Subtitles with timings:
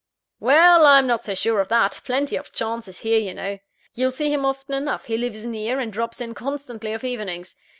[0.39, 3.59] "Well: I'm not so sure of that plenty of chances here, you know.
[3.93, 7.55] You'll see him often enough: he lives near, and drops in constantly of evenings.